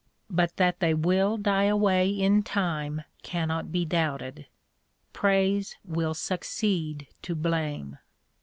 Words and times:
But 0.31 0.57
that 0.57 0.79
they 0.79 0.95
will 0.95 1.37
die 1.37 1.65
away 1.65 2.09
in 2.09 2.41
time 2.41 3.03
cannot 3.21 3.71
be 3.71 3.85
doubted. 3.85 4.47
Praise 5.13 5.75
will 5.85 6.15
succeed 6.15 7.05
to 7.21 7.35
blame. 7.35 7.99